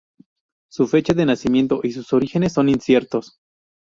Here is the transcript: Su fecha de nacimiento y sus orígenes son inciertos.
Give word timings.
Su 0.71 0.87
fecha 0.87 1.13
de 1.13 1.27
nacimiento 1.27 1.81
y 1.83 1.91
sus 1.91 2.11
orígenes 2.11 2.53
son 2.53 2.69
inciertos. 2.69 3.37